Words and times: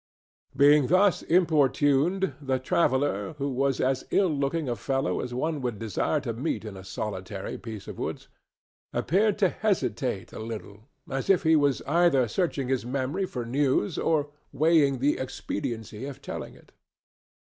Being 0.57 0.87
thus 0.87 1.21
importuned, 1.21 2.33
the 2.41 2.57
traveller—who 2.57 3.47
was 3.47 3.79
as 3.79 4.03
ill 4.09 4.35
looking 4.35 4.67
a 4.67 4.75
fellow 4.75 5.19
as 5.19 5.31
one 5.31 5.61
would 5.61 5.77
desire 5.77 6.19
to 6.21 6.33
meet 6.33 6.65
in 6.65 6.75
a 6.75 6.83
solitary 6.83 7.55
piece 7.59 7.87
of 7.87 7.99
woods—appeared 7.99 9.37
to 9.37 9.49
hesitate 9.49 10.33
a 10.33 10.39
little, 10.39 10.89
as 11.07 11.29
if 11.29 11.43
he 11.43 11.55
was 11.55 11.83
either 11.83 12.27
searching 12.27 12.67
his 12.67 12.83
memory 12.83 13.27
for 13.27 13.45
news 13.45 13.99
or 13.99 14.31
weighing 14.51 14.97
the 14.97 15.19
expediency 15.19 16.05
of 16.05 16.19
telling 16.19 16.55
it. 16.55 16.71